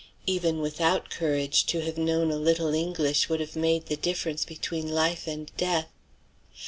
Even 0.25 0.61
without 0.61 1.11
courage, 1.11 1.63
to 1.67 1.81
have 1.81 1.95
known 1.95 2.31
a 2.31 2.35
little 2.35 2.73
English 2.73 3.29
would 3.29 3.39
have 3.39 3.55
made 3.55 3.85
the 3.85 3.95
difference 3.95 4.43
between 4.43 4.87
life 4.89 5.27
and 5.27 5.51
death. 5.57 5.89